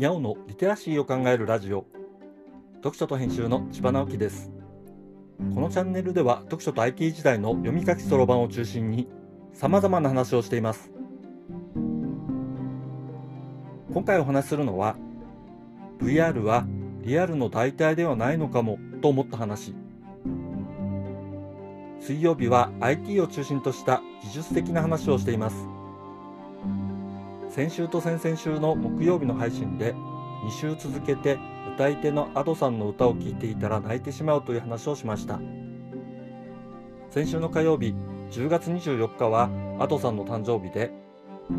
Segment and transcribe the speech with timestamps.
[0.00, 1.84] にゃおのリテラシーを考えるラジオ。
[2.76, 4.50] 読書と編集の千葉直樹です。
[5.54, 9.10] このチャンネルでは読書と IT 時代の読み書きそろばんを中心に
[9.52, 10.90] 様々な話をしています。
[13.92, 14.96] 今回お話しするのは
[15.98, 16.64] VR は
[17.02, 19.74] リアルの代替ではないのかもと思った話。
[22.00, 25.79] 水曜日は IT を中心とした技術的な話をしています。
[27.50, 31.36] 先週と先々週の木曜日の配信で2週続けて
[31.74, 35.40] 歌い手の Ado さんの歌を聴いていたら泣いてしまうという話をしました。
[37.10, 37.92] 先週の火曜日
[38.30, 39.48] 10月24日は
[39.80, 40.92] Ado さんの誕生日で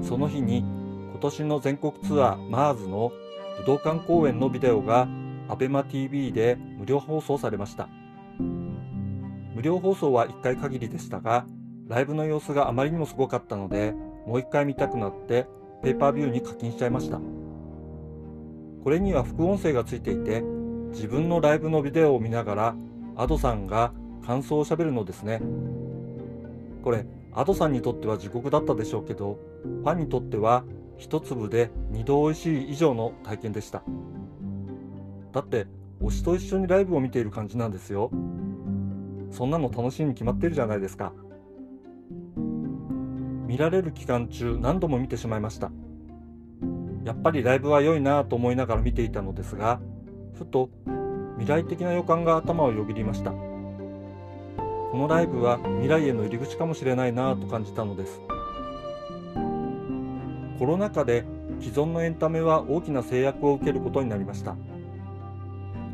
[0.00, 3.10] その日に今年の全国ツアー MARS の
[3.58, 5.08] 武道館公演のビデオが
[5.48, 7.88] ABEMATV で無料放送されました。
[9.56, 11.44] 無料放送は1回限りでしたが
[11.88, 15.46] ライブの様子があまりにもすごかったのでもう1回見たくなって
[15.82, 17.20] ペーパービューに課金しちゃいました。
[18.82, 20.42] これには副音声がついていて
[20.92, 22.74] 自分のライブのビデオを見ながら
[23.16, 23.92] Ado さんが
[24.26, 25.40] 感想をしゃべるのですね。
[26.82, 30.64] これ Ado さんにとっては地獄だったでしょうけどファンにとっては
[30.96, 33.82] 一粒で二度美味しい以上の体験でした。
[35.32, 35.66] だって
[36.02, 38.10] 推しと一緒にライブを見ている感じなんですよ。
[39.30, 41.12] そんなの楽しいに決まってるじゃないですか。
[43.50, 45.72] 見られる期間中何度も見てしまいました。
[47.04, 49.80] やっぱりライブは良いなぁと思いながら見ていたのですが
[50.38, 50.70] ふと
[51.36, 53.32] 未来的な予感が頭をよぎりました。
[53.32, 53.36] こ
[54.94, 58.20] のライブは未来への入り口かもしれないなぁと感じたのです。
[60.60, 61.24] コロナ禍で
[61.60, 64.54] 既存のエンタメは大きな制約を受けることになりました。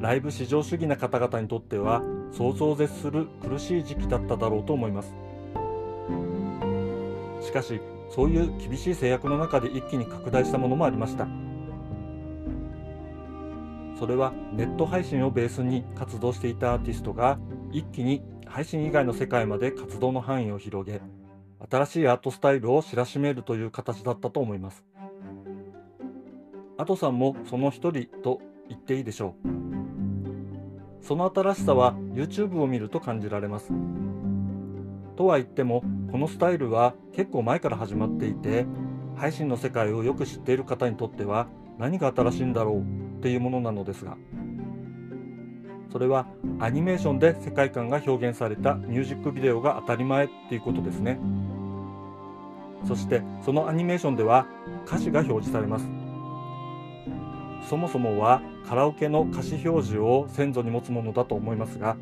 [0.00, 5.14] ライブ至上主義な方々にとっては想像を絶する苦しい時期だっただろうと思います。
[7.48, 11.26] しかしそういう厳しい制約の中で一気に拡大したものもありました。
[13.98, 17.38] それはネット配信をベースに活動していたアーティストが
[17.72, 21.00] 一気に配信以外の世界まで活動の範囲を広げ
[21.70, 24.84] 新しいアートスタイルを知らしめるという形だったと思います。
[26.76, 31.04] アトさんもその一人と言っていいでしょう。
[31.04, 33.72] その新しさは YouTube を見ると感じられます。
[35.18, 38.66] とは言ってもこのスタイルは結構前から始まっていて
[39.16, 42.82] 配信の世界をよく知っている方にとっては何が新しいんだろう
[43.18, 44.16] っていうものなのですが。
[45.90, 46.28] それは
[46.60, 51.18] アニメーションで世界観が表現されたミュージックビデオが当たり前っていうことですね。
[52.86, 54.46] そしてそのアニメーションでは
[54.86, 55.86] 歌詞が表示されます。
[57.68, 61.96] そもそもはカラオケの歌詞表示を先祖に持つものだと思いますが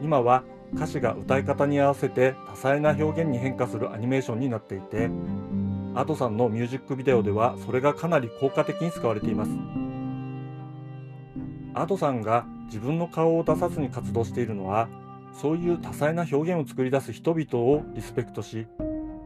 [0.00, 5.08] 今は歌詞が歌い方に合わせて多彩な表現に変化するアニメーションになっていて
[5.94, 9.50] Ado さんのミュージックビデオではそれがかなり効果的に使われています。
[11.74, 14.88] Ado さんが自分の顔を出さずに活動しているのは
[15.32, 18.66] そういう多彩な表現を作り出す人々をリスペクトし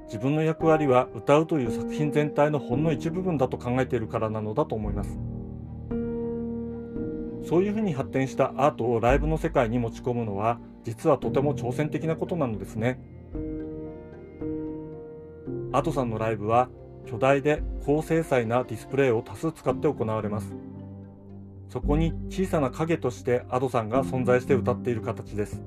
[0.06, 5.18] 自分の役割は歌うという作品全体のほんの一部分だと考えているからなのだと思います。
[7.48, 13.00] そういうふうに発展したアートをライブの世界に持ち込むのは実はとても挑戦的なことなのですね。
[15.72, 16.68] アトさんのライブは
[17.06, 20.54] 巨大で高精細なディスプレイを多数使って行われます。
[21.68, 25.62] そこに小さな影としてアドさんが存在して歌っている形です。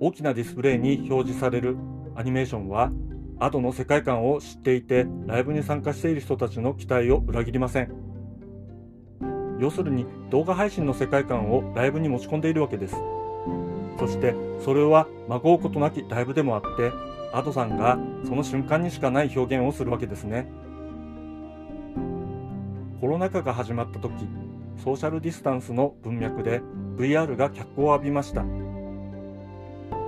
[0.00, 1.76] 大きなディスプレイに表示される
[2.14, 2.90] アニメーションは
[3.38, 7.92] アドの世界観を知っていてライブに参加している人たちの期待を裏切りません。
[9.58, 12.96] 要するに動画配信の世界観をライブに持ち込んでいるわけです。
[13.98, 16.92] そしてそれはまごうことなきライブでもあって
[17.32, 20.46] アドさんがその瞬間にしかない表現をするわけですね。
[23.00, 24.12] コロナ禍が始まった時
[24.78, 26.62] ソーシャルディスタンスの文脈で
[26.96, 28.44] VR が脚光を浴びました。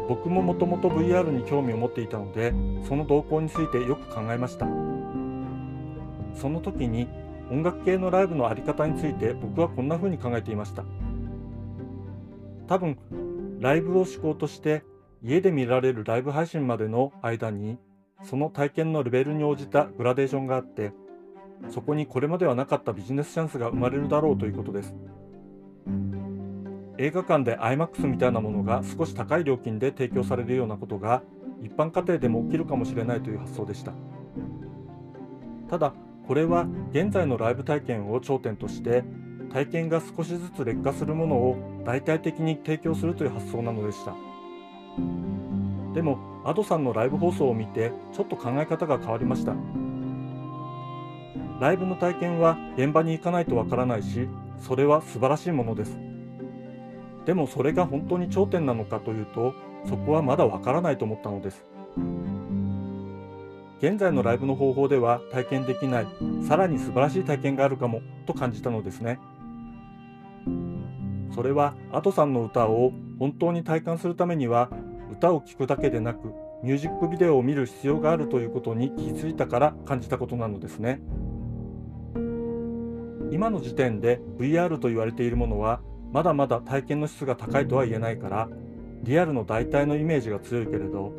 [0.08, 2.54] 僕ももともと VR に興味を持っていたので
[2.88, 4.66] その動向についてよく考えました。
[6.34, 7.08] その時に
[7.50, 10.84] 音楽系のライブの在り方について僕はこんな風に考えていました。
[12.68, 12.96] 多分
[13.66, 14.84] ライブを思考として
[15.24, 17.78] 家で見られるライブ配信までの間に
[18.22, 20.92] その体験のレベルに応じたグラデーションがあって
[21.70, 24.94] そこにこれまではなかったビジネスチャンスが生まれるだろうということです。
[26.98, 31.24] 映画館で IMAX みたいなものが少し高い料金で提供されるようなことが
[31.60, 33.94] 一般家庭でも起きるかもしれないという発想でした。
[35.68, 35.92] ただ
[36.28, 39.02] これは現在のライブ体験を頂点として
[39.52, 44.12] 体験が少しずつ劣化するものを大体的に提供するという発想なのでした
[45.94, 49.54] でも Ado さんのライブ放送を見てちょっと考え方が変わりました
[51.60, 54.28] ライブの体験は現場に行かないとわからないし、
[54.58, 55.98] それは素晴らしいものです。
[57.24, 59.54] でもそれが本当に頂点なのかというと、
[59.86, 61.64] そこはまだわからないと思ったのです。
[63.78, 66.06] 現在のライブの方法では体験できない、
[66.46, 69.18] さらに素晴らしい体験があるかもと感じたのですね。
[71.36, 74.70] それは Ado さんの歌を本当に体感するためには
[75.12, 76.32] 歌を聴くだけでなく
[76.64, 81.02] ミュージックビデオを見る必要があるということに気づいたから感じたことなのですね。
[83.30, 88.48] 今の時点で VR と言われているものはまだまだ体験の質が高いとは言えないから
[89.02, 91.12] リアルの代替のイメージが強いけれど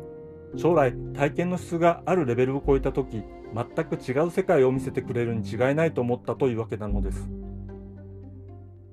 [0.56, 3.22] 将来体験の質があるレベルを超えた時
[3.54, 7.28] 全く違う世界を見せてくれるに違いないと思ったというわけなのです。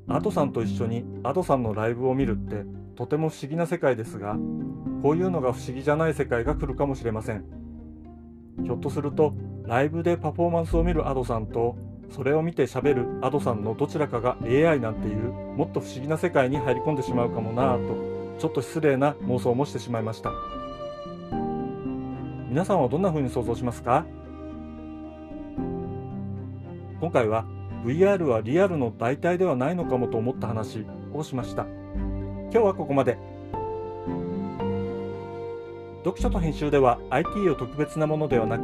[0.07, 2.63] アドさんと一緒にアドさんのライブを見るって
[2.95, 4.37] とても不思議な世界ですが
[5.01, 7.43] こういうのが不思議じゃない世界が来るかもしれません。
[8.63, 11.75] ひょっとするとライブでパフォーマンスを見るアドさんと
[12.09, 20.31] それを見て喋るアドさんのどちらかが AI なんていうもっと不思議な世界に入り込んでしまうかもなぁとちょっと失礼な妄想もしてしまいました。
[22.49, 24.05] 皆さんはどんな風に想像しますか？
[27.01, 27.45] 今回は
[27.85, 30.83] VR はリアルの代替ではないのかもと思った話
[31.13, 31.63] をしました。
[31.63, 33.15] 今日はここまで。
[36.03, 38.63] 読書と編集では IT を特別なものではなく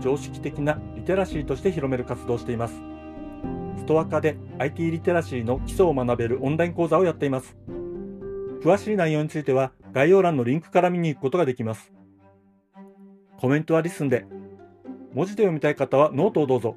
[0.00, 2.74] 常識的なリテラシーとして広める活動をしています。
[3.76, 7.54] ストア化で IT リテラシーの基礎を学べるオンライン講座をやっています。
[8.62, 11.92] 詳しい内容については概要欄のリンクから見に行くことができます。
[13.38, 14.24] コメントは LISTEN で、
[15.12, 16.76] 文字で読みたい方はノートをどうぞ。